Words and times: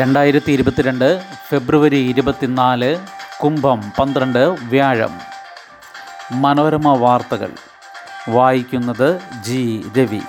രണ്ടായിരത്തി 0.00 0.52
ഇരുപത്തിരണ്ട് 0.52 1.22
ഫെബ്രുവരി 1.48 1.96
ഇരുപത്തിനാല് 1.96 2.98
കുംഭം 3.44 3.92
പന്ത്രണ്ട് 3.98 4.38
വ്യാഴം. 4.38 5.20
മനോരമ 6.32 6.96
വാർത്തകൾ. 6.96 7.50
വായിക്കുന്നത് 8.28 9.20
ജി. 9.44 9.90
രവി. 9.98 10.20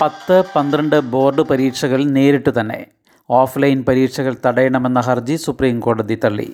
പത്ത് 0.00 0.42
പന്ത്രണ്ട് 0.56 1.00
ബോർഡ് 1.00 1.42
പരീക്ഷകൾ 1.42 2.04
നേരിട്ട് 2.04 2.60
തന്നെ. 2.60 2.84
ഓഫ്ലൈൻ 3.30 3.84
പരീക്ഷകൾ 3.88 4.34
തടയണമെന്ന 4.46 5.00
ഹർജി 5.00 5.36
സുപ്രീം 5.36 5.80
കോടതി 5.80 6.18
തള്ളി. 6.24 6.46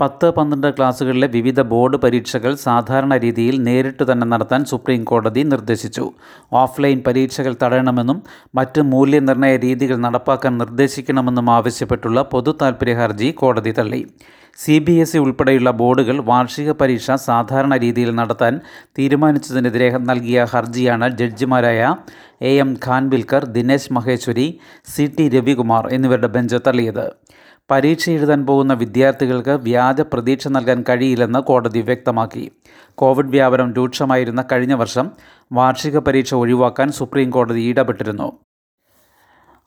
പത്ത് 0.00 0.30
പന്ത്രണ്ട് 0.30 0.76
ക്ലാസ്സുകളിലെ 0.76 1.26
വിവിധ 1.26 1.60
ബോർഡ് 1.60 1.96
പരീക്ഷകൾ 1.96 2.54
സാധാരണ 2.54 3.16
രീതിയിൽ 3.16 3.62
നേരിട്ട് 3.62 4.12
തന്നെ 4.12 4.26
നടത്താൻ 4.26 4.64
സുപ്രീം 4.64 5.04
കോടതി 5.04 5.42
നിർദ്ദേശിച്ചു. 5.42 6.12
ഓഫ്ലൈൻ 6.52 7.02
പരീക്ഷകൾ 7.06 7.56
തടയണമെന്നും 7.62 8.22
മറ്റ് 8.54 8.80
മൂല്യനിർണയ 8.80 9.56
രീതികൾ 9.56 9.96
നടപ്പാക്കാൻ 9.96 10.58
നിർദ്ദേശിക്കണമെന്നും 10.58 11.50
ആവശ്യപ്പെട്ടുള്ള 11.50 12.22
പൊതു 12.22 12.54
താൽപ്പര്യ 12.62 12.94
ഹർജി 12.94 13.30
കോടതി 13.30 13.72
തള്ളി. 13.72 14.10
സി 14.58 14.78
ബി 14.78 14.92
എസ് 14.92 15.16
ഇ 15.16 15.18
ഉൾപ്പെടെയുള്ള 15.18 15.70
ബോർഡുകൾ 15.70 16.20
വാർഷിക 16.20 16.70
പരീക്ഷ 16.70 17.10
സാധാരണ 17.10 17.76
രീതിയിൽ 17.76 18.10
നടത്താൻ 18.14 18.60
തീരുമാനിച്ചതിനെതിരെ 18.98 19.98
നൽകിയ 19.98 20.46
ഹർജിയാണ് 20.52 21.08
ജഡ്ജിമാരായ 21.18 21.96
A 22.42 22.52
M 22.58 22.76
Khanwilkar 22.86 23.44
Dinesh 23.44 23.92
Maheshwari 23.92 24.60
C 24.86 25.14
T 25.18 25.28
Ravikumar 25.28 25.88
എന്നിവരുടെ 25.92 26.26
ബെഞ്ച് 26.26 26.56
തള്ളിയത്. 26.66 27.12
പരീക്ഷ 27.70 28.10
എഴുതാൻ 28.10 28.46
പോകുന്ന 28.46 28.72
വിദ്യാർത്ഥികൾക്ക് 28.72 29.50
വ്യാജ 29.50 30.00
പ്രതീക്ഷ 30.00 30.48
നൽകാൻ 30.48 30.84
കഴിയില്ലെന്ന് 30.88 31.38
കോടതി 31.38 31.80
വ്യക്തമാക്കി. 31.80 32.50
കോവിഡ് 32.94 33.28
വ്യാപനം 33.28 33.74
രൂക്ഷമായിരുന്ന 33.74 34.44
കഴിഞ്ഞ 34.52 34.74
വർഷം 34.74 35.10
വാർഷിക 35.52 35.98
പരീക്ഷ 35.98 36.34
ഒഴിവാക്കാൻ 36.34 36.92
സുപ്രീം 36.92 37.30
കോടതി 37.30 37.60
ഇടപെട്ടിരുന്നു. 37.60 38.32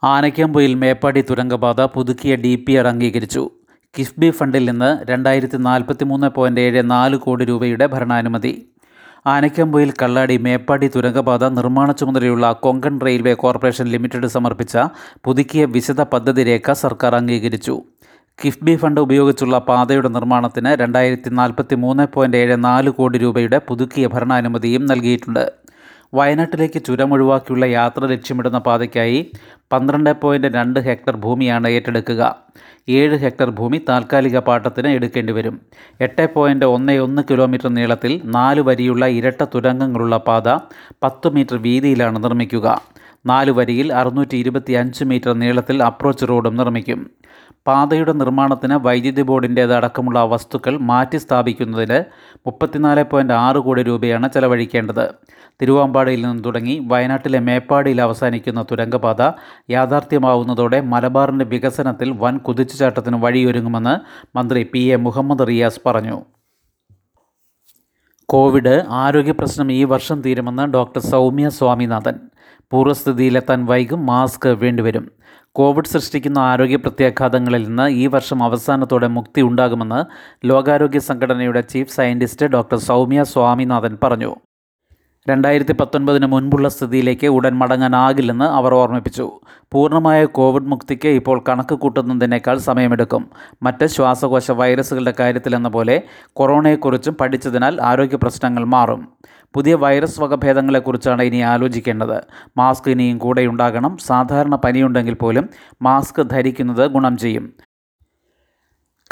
ആനയ്ക്കമ്പൊയിൽ 0.04 0.76
മേപ്പാടി 0.76 1.22
തുരങ്കപാത 1.22 1.82
പുതുക്കിയ 1.82 2.36
ഡി 2.36 2.56
പി 2.56 2.74
ആർ 2.74 2.88
അംഗീകരിച്ചു. 2.88 3.59
കിഫ്ബി 3.98 4.30
ഫണ്ടിൽ 4.30 4.70
നിന്ന് 4.70 5.10
രണ്ടായിരത്തി 5.10 5.58
നാൽപ്പത്തി 5.58 6.04
മൂന്ന് 6.04 6.28
പോയിന്റ് 6.36 6.62
ഏഴ് 6.62 6.82
നാല് 6.92 7.18
കോടി 7.18 7.46
രൂപയുടെ 7.46 7.86
ഭരണാനുമതി. 7.86 8.52
ആനയ്ക്കമ്പൊയിൽ 9.28 9.94
കള്ളാടി 10.02 10.38
മേപ്പാടി 10.38 10.88
തുരങ്കപാത 10.88 11.44
നിർമ്മാണ 11.50 11.92
ചുമതലയുള്ള 11.92 12.52
കൊങ്കൺ 12.52 13.02
റെയിൽവേ 13.02 13.34
കോർപ്പറേഷൻ 13.34 13.88
ലിമിറ്റഡ് 13.88 14.28
സമർപ്പിച്ച 14.28 14.78
പുതുക്കിയ 15.26 15.66
വിശദ 15.66 16.02
പദ്ധതി 16.02 16.44
രേഖ 16.44 16.72
സർക്കാർ 16.72 17.16
അംഗീകരിച്ചു. 17.16 17.76
കിഫ്ബി 18.44 18.76
ഫണ്ട് 18.76 19.02
ഉപയോഗിച്ചുള്ള 19.02 19.58
പാതയുടെ 19.58 20.10
നിർമ്മാണത്തിന് 20.10 20.80
രണ്ടായിരത്തി 20.80 21.30
നാൽപ്പത്തി 21.30 21.76
മൂന്ന് 21.76 22.08
പോയിന്റ് 22.14 22.38
ഏഴ് 22.38 22.64
നാല് 22.64 22.90
കോടി 22.90 23.18
രൂപയുടെ 23.18 23.58
പുതുക്കിയ 23.58 24.08
ഭരണാനുമതിയും 24.08 24.86
നൽകിയിട്ടുണ്ട്. 24.86 25.46
വയനാട്ടിലേക്ക് 26.14 26.80
ചുരം 26.86 27.14
ഒഴിവാക്കിയുള്ള 27.14 27.66
യാത്ര 27.66 28.06
ലക്ഷ്യമിടുന്ന 28.06 28.58
പാതയ്ക്കായി 28.58 29.20
പന്ത്രണ്ട് 29.72 30.10
പോയിന്റ് 30.22 30.48
രണ്ട് 30.48 30.80
ഹെക്ടർ 30.80 31.16
ഭൂമിയാണ് 31.16 31.68
ഏറ്റെടുക്കുക. 31.68 32.22
ഏഴ് 32.90 33.18
ഹെക്ടർ 33.24 33.50
ഭൂമി 33.50 33.78
താൽക്കാലിക 33.90 34.38
പാട്ടത്തിന് 34.40 34.88
എടുക്കേണ്ടി 34.88 35.34
വരും. 35.34 35.56
എട്ട് 36.02 36.26
പോയിന്റ് 36.34 36.66
ഒന്ന് 36.66 36.94
ഒന്ന് 36.94 37.22
കിലോമീറ്റർ 37.32 37.70
നീളത്തിൽ 37.70 38.22
നാല് 38.26 38.62
വരിയുള്ള 38.62 39.06
ഇരട്ട 39.06 39.44
തുരങ്കങ്ങളുള്ള 39.44 40.18
പാത 40.18 40.58
പത്ത് 41.04 41.30
മീറ്റർ 41.36 41.58
വീതിയിലാണ് 41.58 42.24
നിർമ്മിക്കുക. 42.24 42.82
നാല് 43.26 43.52
വരിയിൽ 43.52 43.94
അറുന്നൂറ്റി 43.94 44.36
ഇരുപത്തി 44.38 44.74
അഞ്ച് 44.74 45.04
മീറ്റർ 45.04 45.34
നീളത്തിൽ 45.34 45.84
അപ്രോച്ച് 45.84 46.26
റോഡും 46.30 46.56
നിർമ്മിക്കും. 46.56 47.00
പാതയുടെ 47.68 48.14
നിർമ്മാണത്തിന് 48.14 48.74
വൈദ്യുതി 48.74 49.22
ബോർഡിന്റേത് 49.22 49.74
അടക്കമുള്ള 49.74 50.24
വസ്തുക്കൾ 50.24 50.78
മാറ്റി 50.78 51.18
സ്ഥാപിക്കുന്നതിന് 51.18 52.04
മുപ്പത്തിനാല് 52.48 53.04
പോയിന്റ് 53.04 53.34
ആറ് 53.34 53.58
കോടി 53.58 53.84
രൂപയാണ് 53.84 54.30
ചെലവഴിക്കേണ്ടത്. 54.30 55.14
തിരുവാമ്പാടിയിൽ 55.62 56.22
നിന്ന് 56.26 56.44
തുടങ്ങി 56.44 56.88
വയനാട്ടിലെ 56.92 57.40
മേപ്പാടിയിൽ 57.40 58.02
അവസാനിക്കുന്ന 58.02 58.66
തുരങ്കപാത 58.72 59.22
യാഥാർത്ഥ്യമാവുന്നതോടെ 59.70 60.82
മലബാറിന്റെ 60.82 61.46
വികസനത്തിൽ 61.46 62.12
വൻ 62.12 62.38
കുതിച്ചുചാട്ടത്തിന് 62.38 63.16
വഴിയൊരുങ്ങുമെന്ന് 63.16 63.96
മന്ത്രി 64.38 64.64
പി 64.74 64.80
എ 64.80 64.96
മുഹമ്മദ് 64.96 65.48
റിയാസ് 65.48 65.82
പറഞ്ഞു. 65.86 66.26
കോവിഡ് 68.30 68.84
ആരോഗ്യ 68.90 69.32
പ്രശ്നം 69.32 69.72
ഈ 69.72 69.84
വർഷം 69.84 70.22
തീരുമെന്ന് 70.22 70.64
ഡോക്ടർ 70.74 71.02
സൗമ്യ 71.02 71.50
സ്വാമിനാഥൻ. 71.50 72.16
പൂർവസ്ഥിതിയിലെത്താൻ 72.72 73.66
വൈകും 73.66 74.06
മാസ്ക് 74.06 74.50
വേണ്ടിവരും. 74.50 75.12
കോവിഡ് 75.52 75.86
സൃഷ്ടിക്കുന്ന 75.86 76.38
ആരോഗ്യ 76.38 76.76
പ്രത്യാഘാതങ്ങളിൽ 76.76 77.64
നിന്ന് 77.68 77.90
ഈ 77.90 78.08
വർഷം 78.08 78.44
അവസാനത്തോടെ 78.44 79.08
മുക്തി 79.08 79.42
ഉണ്ടാകുമെന്ന് 79.42 80.06
ലോകാരോഗ്യ 80.46 81.00
സംഘടനയുടെ 81.00 81.62
chief 81.62 81.96
scientist 81.96 82.46
doctor 82.46 82.78
Soumya 82.78 83.24
Swaminathan 83.24 83.98
പറഞ്ഞു. 84.04 84.36
രണ്ടായിരത്തി 85.30 85.74
പത്തൊൻപതിന് 85.74 86.26
മുൻപുള്ള 86.26 86.70
സ്ഥിതിയിലേക്ക് 86.70 87.28
ഉടൻ 87.28 87.54
മടങ്ങാനാകില്ലെന്ന് 87.58 88.46
അവർ 88.46 88.74
ഓർമ്മിപ്പിച്ചു. 88.74 89.40
പൂർണമായ 89.72 90.26
കോവിഡ് 90.26 90.64
മുക്തിക്ക് 90.64 91.08
ഇപ്പോൾ 91.08 91.44
കണക്ക് 91.50 91.76
കൂട്ടുന്നതിനേക്കാൾ 91.76 92.58
സമയമെടുക്കും. 92.58 93.30
മറ്റ് 93.64 93.86
ശ്വാസകോശ 93.86 94.52
വൈറസുകളുടെ 94.52 95.14
കാര്യത്തിലെന്ന 95.20 95.70
പോലെ 95.70 96.02
കൊറോണയെക്കുറിച്ചും 96.34 97.14
പഠിച്ചതിനാൽ 97.14 97.82
ആരോഗ്യ 97.82 98.16
പ്രശ്നങ്ങൾ 98.16 98.66
മാറും. 98.66 99.08
പുതിയ 99.54 99.74
വൈറസ് 99.74 100.22
വകഭേദങ്ങളെക്കുറിച്ചാണ് 100.22 101.24
ഇനി 101.24 101.38
ആലോചിക്കേണ്ടത്. 101.38 102.22
മാസ്ക് 102.58 102.92
ഇനിയും 102.92 103.18
കൂടെയുണ്ടാകണം 103.18 103.98
സാധാരണ 103.98 104.56
പനിയുണ്ടെങ്കിൽ 104.56 105.14
പോലും 105.14 105.50
മാസ്ക് 105.82 106.30
ധരിക്കുന്നത് 106.30 106.92
ഗുണം 106.92 107.18
ചെയ്യും. 107.18 107.54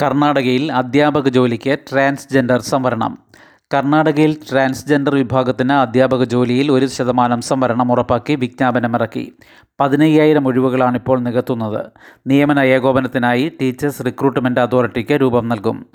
കർണാടകയിൽ 0.02 0.72
അധ്യാപക 0.72 1.28
ജോലിക്ക് 1.28 1.80
ട്രാൻസ്ജെൻഡർ 1.92 2.62
സംവരണം. 2.62 3.27
കർണാടകയിൽ 3.74 4.38
ട്രാൻസ്ജെൻഡർ 4.52 5.16
വിഭാഗത്തിന് 5.16 5.72
അധ്യാപക 5.74 6.24
ജോലിയിൽ 6.24 6.72
ഒരു 6.72 6.86
ശതമാനം 6.86 7.42
സംവരണം 7.42 7.92
ഉറപ്പാക്കി 7.92 8.36
വിജ്ഞാപനമിറക്കി. 8.36 9.34
പതിനയ്യായിരം 9.80 10.48
ഒഴിവുകളാണ് 10.48 10.96
ഇപ്പോൾ 10.96 11.20
നികത്തുന്നത്. 11.20 11.86
നിയമന 12.28 12.60
ഏകോപനത്തിനായി 12.60 13.52
ടീച്ചേഴ്സ് 13.62 14.06
റിക്രൂട്ട്മെന്റ് 14.06 14.60
അതോറിറ്റിക്ക് 14.60 15.14
രൂപം 15.14 15.50
നൽകും. 15.50 15.86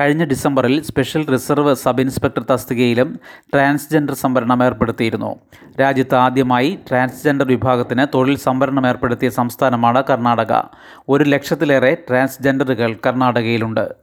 കഴിഞ്ഞ 0.00 0.24
ഡിസംബറിൽ 0.24 0.82
സ്പെഷ്യൽ 0.82 1.26
റിസർവ് 1.26 1.74
സബ് 1.74 2.00
ഇൻസ്പെക്ടർ 2.00 2.44
തസ്തികയിലും 2.52 3.18
ട്രാൻസ്ജെൻഡർ 3.54 4.14
സംവരണം 4.14 4.64
ഏർപ്പെടുത്തിയിരുന്നു. 4.64 5.36
രാജ്യത്ത് 5.80 6.14
ആദ്യമായി 6.14 6.78
ട്രാൻസ്ജെൻഡർ 6.90 7.46
വിഭാഗത്തിന് 7.46 8.06
തൊഴിൽ 8.14 8.36
സംവരണം 8.36 8.86
ഏർപ്പെടുത്തിയ 8.86 9.28
സംസ്ഥാനമാണ് 9.28 10.04
കർണാടക. 10.10 10.62
ഒരു 11.08 11.24
ലക്ഷത്തിലേറെ 11.24 11.96
ട്രാൻസ്ജെൻഡറുകൾ 12.08 12.96
കർണാടകയിലുണ്ട്. 13.06 14.01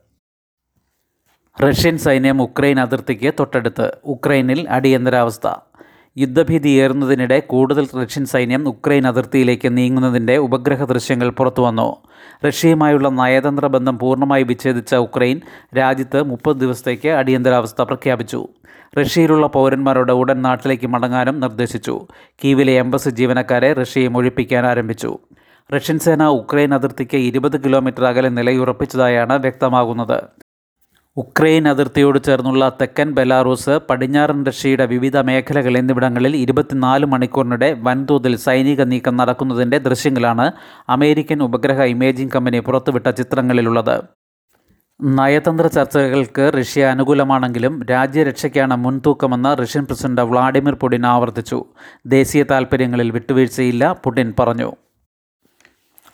റഷ്യൻ 1.63 1.97
സൈന്യം 1.97 2.41
ഉക്രൈൻ 2.41 2.79
അതിർത്തിക്ക് 2.79 3.33
തൊട്ടടുത്ത് 3.39 3.91
ഉക്രൈനിൽ 4.05 4.69
അടിയന്തരാവസ്ഥ. 4.69 5.47
യുദ്ധഭീതി 6.17 6.69
ഏറുന്നതിനിടെ 6.69 7.39
കൂടുതൽ 7.39 7.87
റഷ്യൻ 8.03 8.25
സൈന്യം 8.25 8.69
ഉക്രൈൻ 8.69 9.07
അതിർത്തിയിലേക്ക് 9.07 9.77
നീങ്ങുന്നതിന്റെ 9.77 10.37
ഉപഗ്രഹ 10.37 10.83
ദൃശ്യങ്ങൾ 10.83 11.29
പുറത്തുവന്നു 11.29 11.87
റഷ്യയുമായുള്ള 12.45 13.09
നയതന്ത്ര 13.09 13.67
ബന്ധം 13.67 13.99
പൂർണമായി 13.99 14.43
വിച്ഛേദിച്ച 14.43 14.95
ഉക്രൈൻ 14.95 15.41
രാജ്യത്ത് 15.77 16.23
മുപ്പത് 16.23 16.55
ദിവസത്തേക്ക് 16.55 17.09
അടിയന്തരാവസ്ഥ 17.09 17.81
പ്രഖ്യാപിച്ചു. 17.81 18.47
റഷ്യയിലുള്ള 18.99 19.47
പൗരന്മാരോട് 19.47 20.11
ഉടൻ 20.11 20.41
നാട്ടിലേക്ക് 20.41 20.87
മടങ്ങാനും 20.87 21.39
നിർദ്ദേശിച്ചു. 21.39 22.07
കീവിലെ 22.45 22.73
എംബസി 22.73 23.09
ജീവനക്കാരെ 23.09 23.73
റഷ്യയും 23.73 24.17
ഒഴിപ്പിക്കാൻ 24.17 24.65
ആരംഭിച്ചു. 24.65 25.17
റഷ്യൻ 25.75 25.99
സേന 25.99 26.23
ഉക്രൈൻ 26.23 26.73
അതിർത്തിക്ക് 26.73 27.17
ഇരുപത് 27.17 27.63
കിലോമീറ്റർ 27.63 28.05
അകലെ 28.05 28.29
നിലയുറപ്പിച്ചതായാണ് 28.29 29.41
വ്യക്തമാകുന്നത്. 29.41 30.19
ഉക്രൈൻ 31.21 31.67
അതിർത്തിയോട് 31.69 32.23
ചേർന്നുള്ള 32.23 32.77
തെക്കൻ 32.81 33.11
ബെലാറൂസ് 33.11 33.79
പടിഞ്ഞാറൻ 33.89 34.45
റഷ്യയുടെ 34.45 34.85
വിവിധ 34.85 35.17
മേഖലകൾ 35.17 35.77
എന്നിവിടങ്ങളിൽ 35.77 36.35
ഇരുപത്തിനാല് 36.35 37.05
മണിക്കൂറിനിടെ 37.05 37.69
വൻതോതിൽ 37.87 38.35
സൈനിക 38.35 38.81
നീക്കം 38.81 39.15
നടക്കുന്നതിന്റെ 39.17 39.77
ദൃശ്യങ്ങളാണ് 39.77 40.45
അമേരിക്കൻ 40.89 41.43
ഉപഗ്രഹ 41.43 41.81
ഇമേജിംഗ് 41.83 42.31
കമ്പനി 42.31 42.59
പുറത്തുവിട്ട 42.59 43.07
ചിത്രങ്ങളിലുള്ളത്. 43.09 43.95
നയതന്ത്ര 44.99 45.67
ചർച്ചകൾക്ക് 45.67 46.51
റഷ്യ 46.59 46.85
അനുകൂലമാണെങ്കിലും 46.85 47.73
രാജ്യരക്ഷയ്ക്കാണ് 47.89 48.75
മുൻതൂക്കമെന്ന് 48.75 49.51
റഷ്യൻ 49.61 49.85
പ്രസിഡന്റ് 49.85 50.21
വ്ളാഡിമിർ 50.21 50.73
പുടിൻ 50.73 51.05
ആവർത്തിച്ചു. 51.05 51.59
ദേശീയ 52.07 52.43
താൽപ്പര്യങ്ങളിൽ 52.43 53.11
വിട്ടുവീഴ്ചയില്ല 53.11 53.93
പുടിൻ 54.05 54.33
പറഞ്ഞു. 54.39 54.69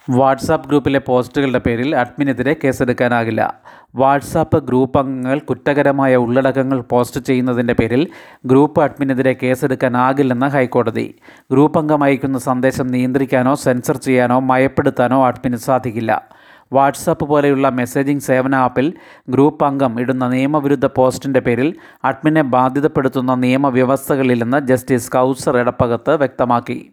വാട്സാപ്പ് 0.09 0.67
ഗ്രൂപ്പിലെ 0.69 0.99
പോസ്റ്റുകളുടെ 0.99 1.59
പേരിൽ 1.59 1.95
അഡ്മിനെതിരെ 1.95 2.55
കേസെടുക്കാനാകില്ല. 2.63 3.61
വാട്സാപ്പ് 3.95 4.67
ഗ്രൂപ്പ് 4.67 4.99
അംഗങ്ങൾ 4.99 5.39
കുറ്റകരമായ 5.39 6.15
ഉള്ളടക്കങ്ങൾ 6.15 6.81
പോസ്റ്റ് 6.81 7.21
ചെയ്യുന്നതിന്റെ 7.21 7.73
പേരിൽ 7.73 8.07
ഗ്രൂപ്പ് 8.45 8.81
അഡ്മിനെതിരെ 8.81 9.35
കേസെടുക്കാനാകില്ലെന്ന് 9.43 10.45
ഹൈക്കോടതി. 10.45 11.15
ഗ്രൂപ്പ് 11.51 11.79
അംഗം 11.79 12.03
അയക്കുന്ന 12.03 12.37
സന്ദേശം 12.37 12.87
നിയന്ത്രിക്കാനോ 12.87 13.55
സെൻസർ 13.55 13.97
ചെയ്യാനോ 13.97 14.39
മയപ്പെടുത്താനോ 14.39 15.25
അഡ്മിന് 15.25 15.55
സാധിക്കില്ല. 15.55 16.29
വാട്സാപ്പ് 16.73 17.25
പോലെയുള്ള 17.25 17.69
മെസ്സേജിംഗ് 17.69 18.21
സേവന 18.21 18.55
ആപ്പിൽ 18.55 18.93
ഗ്രൂപ്പ് 19.29 19.65
അംഗം 19.65 19.99
ഇടുന്ന 19.99 20.27
നിയമവിരുദ്ധ 20.27 20.85
പോസ്റ്റിന്റെ 20.85 21.39
പേരിൽ 21.39 21.75
അഡ്മിനെ 22.03 22.41
ബാധ്യതപ്പെടുത്തുന്ന 22.41 23.35
നിയമവ്യവസ്ഥകളില്ലെന്ന് 23.35 24.67
ജസ്റ്റിസ് 24.67 25.11
കൗസർ 25.11 25.57
എടപ്പകത്ത് 25.57 26.15
വ്യക്തമാക്കി. 26.15 26.91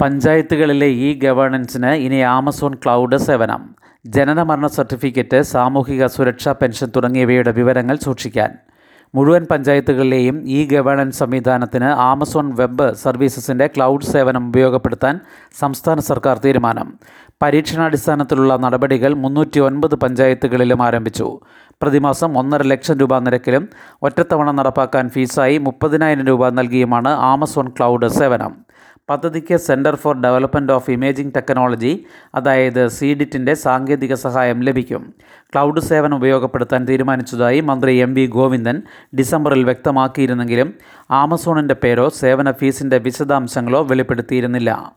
പഞ്ചായത്തുകളിലെ 0.00 0.86
ഇ 0.86 1.18
ഗവേണൻസിന് 1.22 1.90
ഇനി 2.04 2.20
ആമസോൺ 2.36 2.74
ക്ലൗഡ് 2.74 3.16
സേവനം 3.16 3.60
ജനന 4.14 4.42
മരണ 4.42 4.66
സർട്ടിഫിക്കറ്റ് 4.66 5.42
സാമൂഹിക 5.42 6.06
സുരക്ഷാ 6.06 6.52
പെൻഷൻ 6.52 6.88
തുടങ്ങിയവയുടെ 6.96 7.50
വിവരങ്ങൾ 7.50 7.96
സൂക്ഷിക്കാൻ. 7.96 8.50
മുഴുവൻ 9.14 9.44
പഞ്ചായത്തുകളിലെയും 9.50 10.36
ഇ 10.46 10.66
ഗവേണൻസ് 10.72 11.18
സംവിധാനത്തിന് 11.18 11.84
ആമസോൺ 11.84 12.56
വെബ് 12.56 12.94
സർവീസസിന്റെ 12.94 13.66
ക്ലൗഡ് 13.66 14.04
സേവനം 14.04 14.48
ഉപയോഗപ്പെടുത്താൻ 14.48 15.20
സംസ്ഥാന 15.60 16.00
സർക്കാർ 16.00 16.38
തീരുമാനം. 16.44 16.98
പരീക്ഷണാടിസ്ഥാനത്തിലുള്ള 17.42 18.56
നടപടികൾ 18.56 19.14
മുന്നൂറ്റി 19.14 19.60
ഒൻപത് 19.60 19.94
പഞ്ചായത്തുകളിലും 19.94 20.82
ആരംഭിച്ചു. 20.82 21.40
പ്രതിമാസം 21.82 22.38
ഒന്നര 22.38 22.62
ലക്ഷം 22.62 22.98
രൂപ 22.98 23.18
നിരക്കിലും 23.18 23.68
ഒറ്റത്തവണ 24.02 24.50
നടപ്പാക്കാൻ 24.50 25.08
ഫീസായി 25.08 25.58
മുപ്പതിനായിരം 25.58 26.26
രൂപ 26.26 26.48
നൽകിയുമാണ് 26.48 27.08
ആമസോൺ 27.08 27.68
ക്ലൗഡ് 27.78 28.08
സേവനം. 28.20 28.63
പദ്ധതിക്ക് 29.08 29.56
centre 29.56 29.94
for 29.94 30.20
development 30.20 30.72
of 30.72 30.90
imaging 30.90 31.34
technology 31.36 32.04
അതായത് 32.34 32.88
സീഡിറ്റിന്റെ 32.88 33.54
സാങ്കേതിക 33.54 34.14
സഹായം 34.14 34.60
ലഭിക്കും. 34.60 35.14
ക്ലൗഡ് 35.42 35.80
സേവനം 35.80 36.16
ഉപയോഗപ്പെടുത്താൻ 36.16 36.84
തീരുമാനിച്ചതായി 36.88 37.60
മന്ത്രി 37.60 37.96
എം 37.96 38.14
വി 38.14 38.26
ഗോവിന്ദൻ 38.26 38.82
ഡിസംബറിൽ 39.18 39.64
വ്യക്തമാക്കിയിരുന്നെങ്കിലും 39.64 40.74
ആമസോണിന്റെ 41.10 41.74
പേരോ 41.74 42.08
സേവന 42.08 42.50
ഫീസിന്റെ 42.50 42.98
വിശദാംശങ്ങളോ 42.98 43.82
വെളിപ്പെടുത്തിയിരുന്നില്ല. 43.82 44.92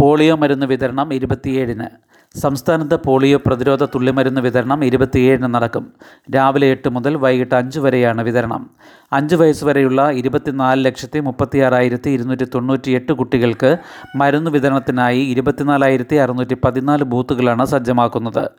പോളിയോ 0.00 0.36
മരുന്ന് 0.36 0.66
വിതരണം 0.66 1.14
ഇരുപത്തിയേഴിന്. 1.14 2.05
സംസ്ഥാനത്ത് 2.34 3.00
പോളിയോ 3.00 3.40
പ്രതിരോധ 3.46 3.84
തുള്ളിമരുന്ന് 3.84 4.40
വിതരണം 4.40 4.84
ഇരുപത്തിയേഴിന് 4.84 5.54
നടക്കും. 5.54 5.92
രാവിലെ 6.34 6.66
എട്ട് 6.66 6.88
മുതൽ 6.88 7.16
വൈകിട്ട് 7.16 7.54
അഞ്ച് 7.54 7.80
വരെയാണ് 7.80 8.22
വിതരണം. 8.22 8.70
അഞ്ച് 9.12 9.34
വയസ്സ് 9.34 9.64
വരെയുള്ള 9.64 10.10
ഇരുപത്തിനാല് 10.10 10.84
ലക്ഷത്തി 10.84 11.20
മുപ്പത്തിയാറായിരത്തി 11.20 12.10
ഇരുന്നൂറ്റി 12.10 12.46
തൊണ്ണൂറ്റി 12.54 12.90
എട്ട് 12.90 13.12
കുട്ടികൾക്ക് 13.12 13.76
മരുന്ന് 14.16 14.50
വിതരണത്തിനായി 14.50 15.18
ഇരുപത്തിനാലായിരത്തി 15.18 16.16
അറുന്നൂറ്റി 16.16 16.56
പതിനാല് 16.64 17.04
ബൂത്തുകളാണ് 17.04 17.64
സജ്ജമാക്കുന്നത്. 17.64 18.50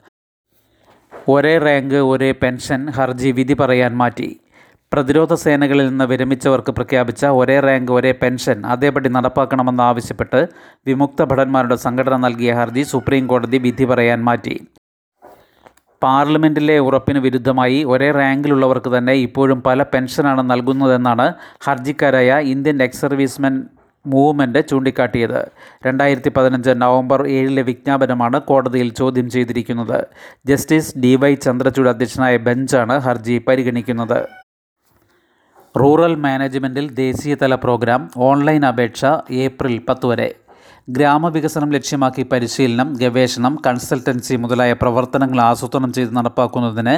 ഒരേ 1.30 1.58
റാങ്ക് 1.58 1.96
ഒരേ 1.96 2.32
പെൻഷൻ 2.32 2.90
ഹർജി 2.90 3.32
വിധി 3.32 3.54
പറയാൻ 3.54 3.98
മാറ്റി. 3.98 4.40
പ്രതിരോധ 4.92 5.34
സേനകളിൽ 5.34 5.90
നിന്ന് 5.90 6.06
വിരമിച്ചവർക്ക് 6.06 6.72
പ്രഖ്യാപിച്ച 6.72 7.26
ഒരേ 7.26 7.60
റാങ്ക് 7.60 7.92
ഒരേ 7.92 8.12
പെൻഷൻ 8.12 8.66
അതേപടി 8.66 9.10
നടപ്പാക്കണമെന്നാവശ്യപ്പെട്ട് 9.10 10.48
വിമുക്ത 10.88 11.24
ഭടന്മാരുടെ 11.24 11.76
സംഘടന 11.76 12.16
നൽകിയ 12.16 12.54
ഹർജി 12.54 12.84
സുപ്രീം 12.84 13.28
കോടതി 13.28 13.58
വിധി 13.58 13.86
പറയാൻ 13.86 14.24
മാറ്റി. 14.24 14.56
പാർലമെന്റിലെ 16.04 16.80
ഉറപ്പിന് 16.80 17.20
വിരുദ്ധമായി 17.20 17.84
ഒരേ 17.84 18.12
റാങ്കിലുള്ളവർക്ക് 18.12 18.98
തന്നെ 18.98 19.14
ഇപ്പോഴും 19.14 19.62
പല 19.62 19.84
പെൻഷനാണ് 19.84 20.50
നൽകുന്നതെന്നാണ് 20.52 21.34
ഹർജിക്കാരായ 21.66 22.40
ഇന്ത്യൻ 22.54 22.84
എക്സ് 22.84 23.02
സർവീസ്മെൻ 23.02 23.56
മൂവ്മെന്റ് 24.06 24.68
ചൂണ്ടിക്കാട്ടിയത്. 24.68 25.52
രണ്ടായിരത്തി 25.86 26.32
പതിനഞ്ച് 26.38 26.70
നവംബർ 26.70 27.28
ഏഴിലെ 27.28 27.62
വിജ്ഞാപനമാണ് 27.62 28.42
കോടതിയിൽ 28.42 28.90
ചോദ്യം 28.90 29.30
ചെയ്തിരിക്കുന്നത്. 29.30 30.00
ജസ്റ്റിസ് 30.48 30.98
ഡി 31.00 31.16
വൈ 31.16 31.36
ചന്ദ്രചൂഡ് 31.36 31.90
അധ്യക്ഷനായ 31.90 32.38
ബെഞ്ചാണ് 32.38 32.98
ഹർജി 33.00 33.38
പരിഗണിക്കുന്നത്. 33.48 34.47
റൂറൽ 35.80 36.14
മാനേജ്മെന്റിൽ 36.16 36.86
ദേശീയതല 37.00 37.54
പ്രോഗ്രാം 37.56 38.02
ഓൺലൈൻ 38.28 38.64
അപേക്ഷ 38.66 39.02
ഏപ്രിൽ 39.46 39.74
പത്ത് 39.90 40.06
വരെ. 40.06 40.28
ഗ്രാമവികസനം 40.90 41.70
ലക്ഷ്യമാക്കി 41.76 42.24
പരിശീലനം 42.32 42.90
ഗവേഷണം 43.02 43.54
കൺസൾട്ടൻസി 43.66 44.36
മുതലായ 44.36 44.74
പ്രവർത്തനങ്ങൾ 44.74 45.40
ആസൂത്രണം 45.42 45.92
ചെയ്ത് 45.94 46.16
നടപ്പാക്കുന്നതിന് 46.18 46.96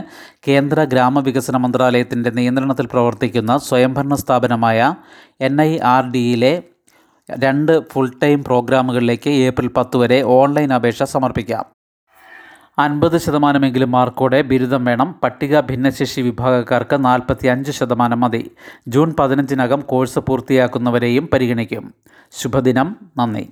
കേന്ദ്ര 0.48 0.84
ഗ്രാമവികസന 0.84 1.58
മന്ത്രാലയത്തിന്റെ 1.58 2.30
നിയന്ത്രണത്തിൽ 2.30 2.88
പ്രവർത്തിക്കുന്ന 2.94 3.58
സ്വയംഭരണ 3.70 4.16
സ്ഥാപനമായ 4.16 4.94
എൻ 5.42 5.62
ഐ 5.62 5.72
ആർ 5.94 6.06
ഡിയിലെ 6.12 6.54
രണ്ട് 7.30 7.74
ഫുൾ 7.92 8.12
ടൈം 8.24 8.44
പ്രോഗ്രാമുകളിലേക്ക് 8.44 9.34
ഏപ്രിൽ 9.48 9.72
പത്ത് 9.78 9.98
വരെ 9.98 10.22
ഓൺലൈൻ 10.38 10.70
അപേക്ഷ 10.74 11.04
സമർപ്പിക്കാം. 11.16 11.66
അൻപത് 12.80 13.18
ശതമാനമെങ്കിലും 13.18 13.92
മാർക്കോടെ 13.92 14.42
ബിരുദം 14.42 14.86
വേണം. 14.86 15.16
പട്ടിക 15.24 15.60
ഭിന്നശേഷി 15.60 16.22
വിഭാഗക്കാർക്ക് 16.22 17.06
നാൽപ്പത്തി 17.06 17.48
അഞ്ച് 17.48 17.72
ശതമാനം 17.72 18.20
മതി. 18.20 18.52
ജൂൺ 18.88 19.14
പതിനഞ്ചിനകം 19.20 19.82
കോഴ്സ് 19.82 20.20
പൂർത്തിയാക്കുന്നവരെയും 20.20 21.30
പരിഗണിക്കും. 21.34 21.94
ശുഭദിനം. 22.32 22.96
നന്ദി. 23.18 23.50